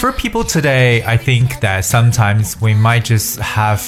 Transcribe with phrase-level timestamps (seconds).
[0.00, 3.80] For people today, I think that sometimes we might just have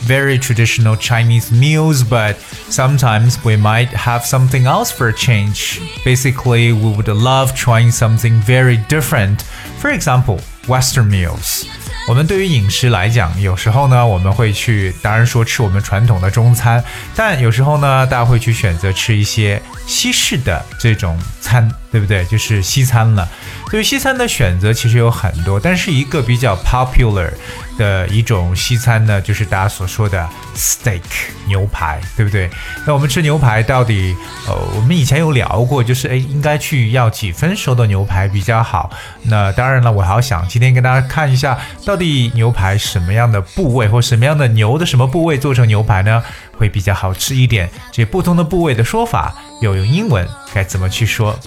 [0.00, 5.80] very traditional Chinese meals, but sometimes we might have something else for a change.
[6.04, 9.42] Basically, we would love trying something very different.
[9.80, 11.66] For example, Western meals.
[12.08, 16.82] 我们对于饮食来讲，有时候呢，我们会去，当然说吃我们传统的中餐，
[17.14, 22.24] 但有时候呢，大家会去选择吃一些西式的这种餐，对不对？
[22.24, 23.28] 就是西餐了。
[23.70, 27.30] 对于西餐的选择其实有很多，但是一个比较 popular
[27.78, 31.00] 的一种西餐呢，就是大家所说的 steak
[31.46, 32.50] 牛排，对不对？
[32.84, 34.14] 那我们吃牛排到底，
[34.46, 38.90] 呃，我们以前有聊过，就是诶，应该去要几分熟的牛排比较好？
[39.22, 46.22] 那当然了，我好想今天跟大家看一下，到底牛排什么样的部位或什么样的牛的什么部位做成牛排呢，
[46.58, 47.70] 会比较好吃一点？
[47.92, 51.38] 这不同的部位的说法，要用英文该怎么去说.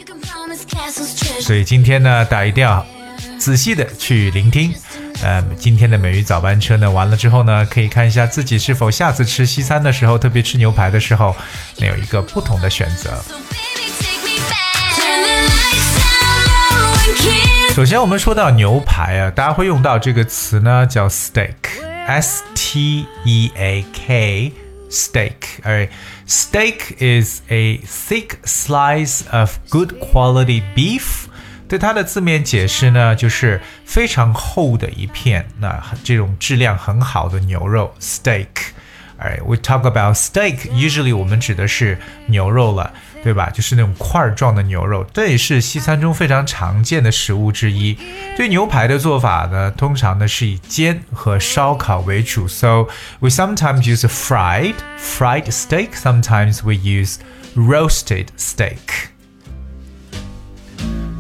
[1.42, 2.86] 所以今天呢，大家一定要
[3.38, 4.74] 仔细的去聆听。
[5.24, 11.36] 呃，今天的美语早班车呢，完了之后呢，可以看一下自己是否下次吃西餐的时候，特别吃牛排的时候，
[11.78, 13.24] 能有一个不同的选择。
[17.76, 24.52] 首先，我们说到牛排啊，大家会用到这个词呢，叫 steak，s t e a k。
[24.92, 25.88] Steak, alright.
[26.28, 31.30] Steak is a thick slice of good quality beef.
[31.72, 38.48] 对它的字面解释呢，就是非常厚的一片，那这种质量很好的牛肉 steak。
[39.16, 40.68] 哎 we talk about steak.
[40.72, 42.92] Usually 我们指的是牛肉了，
[43.24, 43.50] 对吧？
[43.52, 47.98] 就是那种块状的牛肉，这也是西餐中非常常见的食物之一。
[48.36, 52.50] 对牛排的做法呢，通常呢是以煎和烧烤为主。
[52.50, 52.90] So
[53.22, 55.92] we sometimes use fried fried steak.
[55.94, 57.16] Sometimes we use
[57.56, 59.11] roasted steak.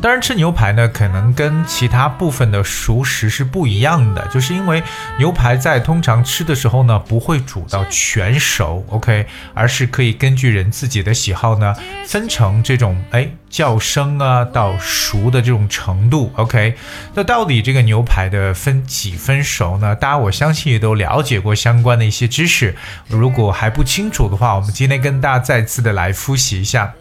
[0.01, 4.81] 当然，吃牛排呢，可能跟其他部分的熟食是不一样的，就是因为
[5.19, 11.75] 牛排在通常吃的时候呢，不会煮到全熟，OK，而是可以根据人自己的喜好呢，
[12.07, 16.75] 分成这种哎较生啊到熟的这种程度，OK。
[17.13, 19.94] 那到底这个牛排的分几分熟呢？
[19.94, 22.73] 大家我相信也都了解过相关的一些知识，
[23.07, 26.94] 如果还不清楚的话，我们今天跟大家再次的来复习一下。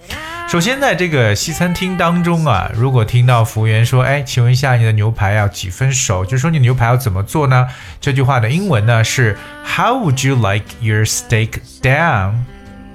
[0.49, 7.69] 首先，在这个西餐厅当中啊，如果听到服务员说：“哎，请问一下你的牛排要几分熟？”就说你牛排要怎么做呢？
[8.01, 11.51] 这句话的英文呢是 “How would you like your steak
[11.81, 12.33] done？”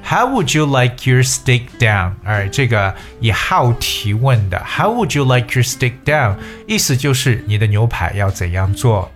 [0.07, 2.13] How would you like your steak done？
[2.23, 6.35] 哎，这个以 how 提问的，How would you like your steak down？
[6.67, 9.11] 意思就是你的牛排要怎样做。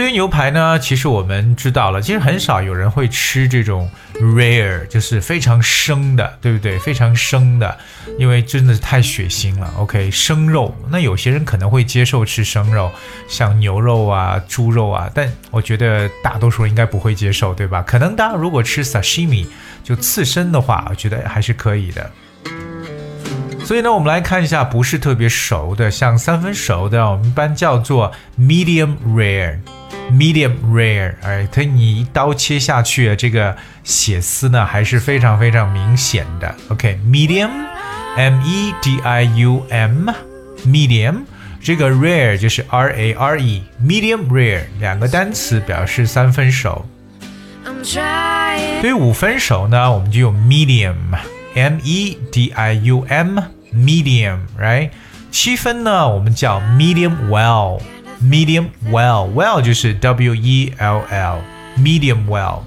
[0.00, 6.78] 对于牛排呢，其实我们知道了，其实很少有人会吃这种 rare，就是非常生的，对不对？
[6.78, 7.76] 非常生的，
[8.18, 9.70] 因为真的是太血腥了。
[9.76, 12.90] OK，生肉，那有些人可能会接受吃生肉，
[13.28, 17.82] 像牛肉啊、猪肉啊，但我觉得大多数人应该不会接受，对吧？
[17.86, 19.46] 可能大家如果吃 sashimi
[19.84, 22.10] 就刺身的话，我觉得还是可以的。
[23.64, 29.58] 所以呢，我们来看一下不是特别熟的，像三分熟的，我们一般叫做 medium rare。
[30.10, 36.52] medium rare，哎，它你一刀切下去，这个血丝呢还是非常非常明显的。
[36.68, 41.20] OK，medium，m e d i u m，medium，
[41.62, 46.84] 这个 rare 就是 r a r e，medium rare 两个单词表示三分熟。
[48.82, 50.34] 对于五分熟呢，我们就用
[51.55, 54.89] medium，m e d i u m，medium，right？
[55.31, 62.59] 七分呢，我们叫 medium well，medium well，well 就是 w e l l，medium well。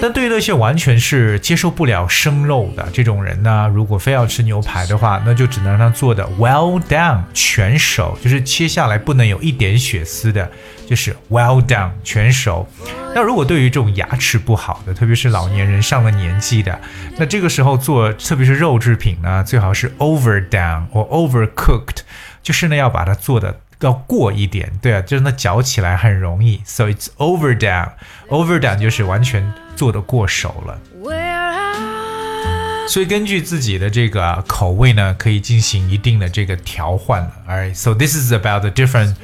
[0.00, 10.48] 但对于那些完全是接受不了生肉的这种人呢，如果非要吃牛排的话，那就只能让他做的 well done 全熟，就是切下来不能有一点血丝的，
[10.86, 12.68] 就是 well done 全熟。
[13.14, 16.78] 那如果对于这种牙齿不好的，特别是老年人上了年纪的，
[17.18, 21.98] 那这个时候做，特别是肉制品呢，最好是 overdone 或 overcooked，
[22.42, 23.60] 就是呢要把它做的。
[23.79, 30.79] 要过一点，对啊，就是那嚼起来很容易，so it's overdone。overdone 就是完全做的过熟了。
[31.03, 37.31] Where are 所以根据自己的这个口味呢，可以进行一定的这个调换了。
[37.47, 39.15] Alright, so this is about the different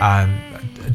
[0.00, 0.38] um,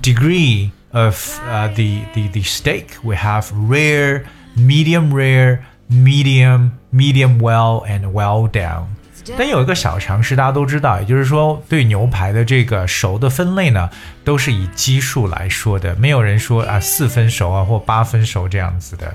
[0.02, 2.86] degree of uh, the, the the steak.
[3.04, 4.24] We have rare,
[4.56, 8.88] medium rare, medium, medium well, and well done.
[9.37, 13.89] 但有一个小常识，大家都知道，也就是说，对牛排的这个熟的分类呢，
[14.25, 19.15] 都是以基数来说的，没有人说啊四分熟啊或八分熟这样子的。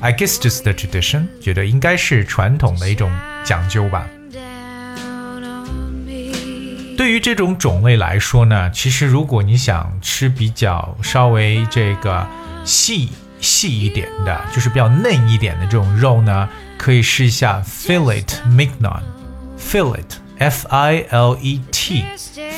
[0.00, 3.10] I guess just the tradition，觉得应该是传统的一种
[3.42, 4.06] 讲究吧。
[6.96, 12.26] 对于这种种类来说呢，其实如果你想吃比较稍微这个
[12.64, 13.08] 细
[13.40, 19.00] 细一点的，就是比较嫩一点的这种肉呢，可以试一下 fillet mignon。
[19.57, 20.03] fillet
[20.37, 22.03] F I L E T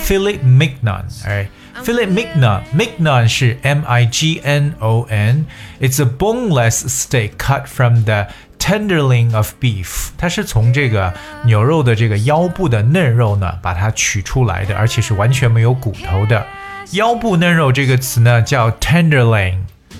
[0.03, 1.05] fillet mignon。
[1.25, 1.47] 哎。
[1.83, 5.45] Filet mignon, mignon 是 M I G N O N.
[5.81, 8.27] It's a boneless steak cut from the
[8.57, 10.11] tenderloin of beef.
[10.17, 11.13] 它是从这个
[11.43, 16.47] 牛肉的这个腰部的嫩肉呢，把它取出来的，而且是完全没有骨头的。
[16.91, 19.57] 腰部嫩肉这个词呢叫 tenderloin,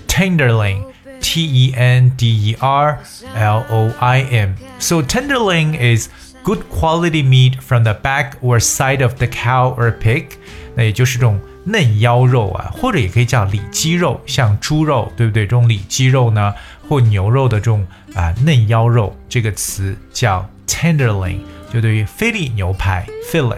[0.07, 0.81] tenderloin,
[1.19, 2.99] T E N D E R
[3.35, 4.55] L O I N.
[4.79, 6.07] So tenderloin is
[6.43, 10.25] good quality meat from the back or side of the cow or pig.
[10.75, 15.45] 那也就是这种嫩腰肉啊，或者也可以叫里脊肉，像猪肉，对不对？
[15.45, 16.53] 这种里脊肉呢，
[16.87, 21.39] 或牛肉的这种啊嫩腰肉，这个词叫 tenderloin，
[21.73, 23.57] 就对于菲力牛排 fillet。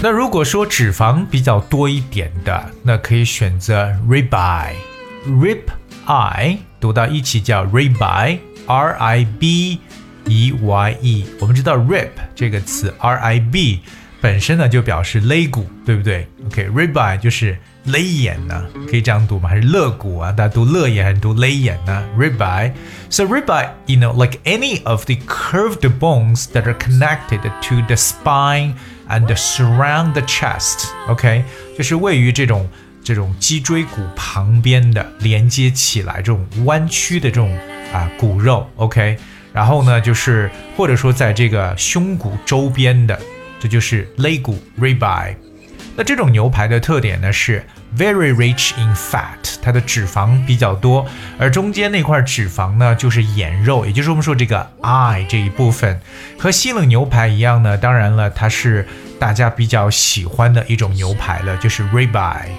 [0.00, 5.62] 那如果说脂肪比较多一点的，那可以选择 rib eye，rib
[6.06, 9.80] eye 读到一起叫 rib eye，R I B
[10.26, 11.24] E Y E。
[11.40, 13.80] 我们知道 rib 这个词 R I B。
[14.20, 16.26] 本身呢就表示肋骨，对不对？
[16.46, 19.48] OK，ribeye、okay, 就是勒眼呢，可以这样读吗？
[19.48, 20.32] 还是肋骨啊？
[20.32, 22.04] 大家读肋眼还是读勒眼呢？
[22.18, 28.74] ribeye。So ribeye, you know, like any of the curved bones that are connected to the spine
[29.08, 30.88] and surround the chest.
[31.06, 31.44] OK，
[31.76, 32.68] 就是位于这种
[33.03, 37.57] 这种脊椎骨旁边的，连接起来这种弯曲的这种
[37.91, 38.67] 啊骨肉。
[38.77, 39.17] OK，
[39.51, 43.19] 然后呢就是或者说在这个胸骨周边的。
[43.59, 45.33] 这就是肋骨 ribeye。
[45.95, 47.65] 那这种牛排的特点呢是
[47.97, 51.05] very rich in fat，它的脂肪比较多，
[51.39, 55.97] 而中间那块脂肪呢就是眼肉，也就是我们说这个 eye 这一部分。
[56.37, 58.85] 和西冷牛排一样呢，当然了，它是
[59.17, 62.49] 大家比较喜欢的一种牛排了，就是 ribeye。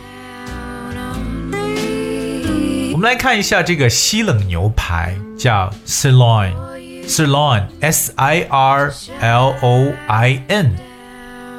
[3.04, 8.90] 们来看一下这个西冷牛排，叫 sirloin，sirloin，s i r
[9.20, 10.74] l o i n。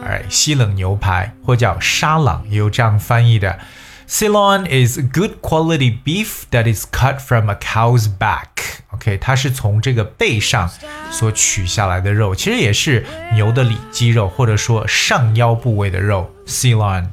[0.04, 3.60] 哎，西冷牛排或叫沙朗，也有这样翻译的。
[4.10, 8.48] Sirloin is good quality beef that is cut from a cow's back.
[8.90, 10.68] OK，它是从这个背上
[11.12, 13.06] 所取下来的肉，其实也是
[13.36, 16.32] 牛的里脊肉，或者说上腰部位的肉。
[16.48, 17.06] Sirloin。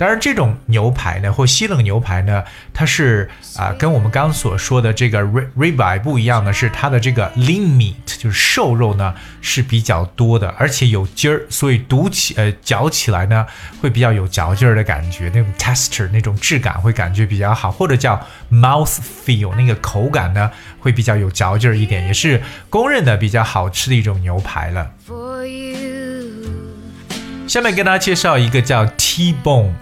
[0.00, 2.42] 当然，这种牛排呢，或西冷牛排呢，
[2.72, 13.44] 它是啊，跟我们刚所说的这个 ribeye 不一样的是，它的这个 lean meat 就是瘦肉呢是比较多的，而且有筋儿，所以读起呃嚼起来呢
[13.82, 18.18] 会比较有嚼劲儿的感觉，那种 texture 那种质感会感觉比较好，或者叫
[18.50, 18.96] mouth
[19.26, 24.92] feel 那个口感呢会比较有嚼劲儿一点，也是公认的比较好吃的一种牛排了。
[27.46, 29.72] 下面跟大家介绍一个叫 T bone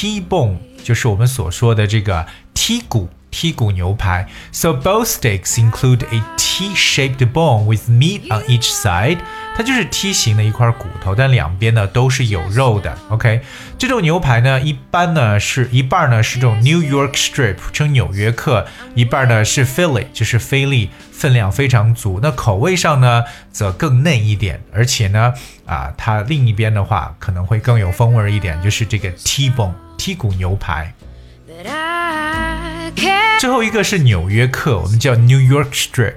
[0.00, 0.56] T-bone。
[0.82, 4.26] 就是我们所说的这个剔骨剔骨牛排。
[4.50, 9.18] So both steaks include a T-shaped bone with meat on each side。
[9.54, 12.96] 它就是梯形的一块骨头，但两边呢都是有肉的。
[13.10, 13.42] OK，
[13.76, 18.64] 这种牛排呢，一般呢是一半呢是这种 New York Strip，称纽约客；
[18.94, 22.20] 一半呢是 Philly，就是菲力，分量非常足。
[22.22, 25.34] 那口味上呢则更嫩一点，而且呢
[25.66, 30.94] 啊，它另一边的话可能会更有风味一点，就是这个 T-bone 剔骨牛排。
[33.38, 36.14] 最后一个是纽约客，我们叫 New York Strip。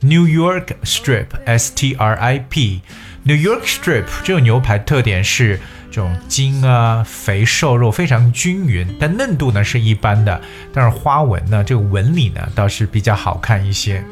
[0.00, 2.80] New York Strip S T R I P
[3.22, 5.60] New York Strip 这种牛排特点是
[5.90, 10.40] 这种筋啊肥瘦肉非常均匀，但嫩度呢是一般的，
[10.72, 14.02] 但是花纹呢这个纹理呢倒是比较好看一些。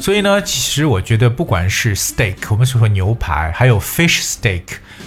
[0.00, 4.62] 所以呢，其实我觉得不管是 steak，我们所说牛排，还有 fish steak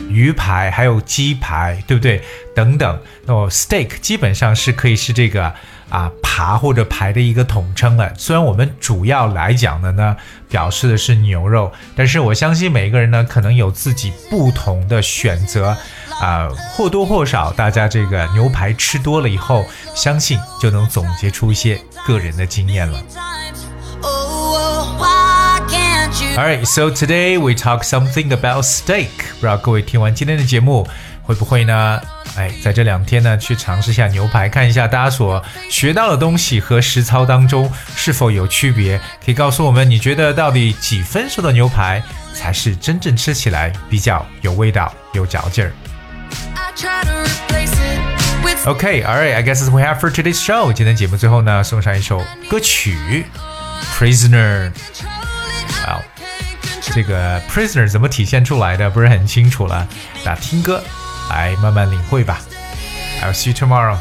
[0.10, 2.22] 鱼排，还有鸡排，对不对？
[2.56, 5.54] 等等，那么 steak 基本上是可以是这个。
[5.92, 8.14] 啊，扒或者排的一个统称了。
[8.18, 10.16] 虽然我们主要来讲的呢，
[10.48, 15.76] 表示的是牛肉，但是我相信每个人呢，可能有自己不同的选择。
[16.22, 21.78] 啊、或多或少大家这个牛排吃多了以后，相信就能总结出一些
[22.08, 23.04] 个人的经验了。
[26.12, 26.38] Oh, you?
[26.38, 29.08] Alright, so today we talk something about steak.
[29.40, 30.86] 不知道各位听完今天的节目，
[31.24, 32.02] 会不会呢？
[32.36, 39.00] 哎，在这两天呢，去尝试一下牛排，看一下大家所学到的东西和实操当中是否有区别。
[39.26, 42.04] 可以告诉我们，你觉得到底几分熟的牛排
[42.34, 45.72] 才是真正吃起来比较有味道、有嚼劲儿
[48.66, 50.74] Okay, alright, I guess we have for today's show.
[50.74, 53.26] 今天节目最后呢，送上一首歌曲
[53.98, 54.72] 《Prisoner》。
[56.94, 59.88] 这个 prisoner 怎么体现出来的不是很清楚了，
[60.26, 60.84] 那听歌
[61.30, 62.40] 来慢慢领会吧。
[63.22, 63.98] I'll see you tomorrow.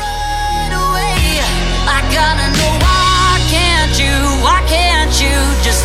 [0.00, 1.40] right away.
[1.86, 4.14] I gotta know why can't you?
[4.42, 5.84] Why can't you just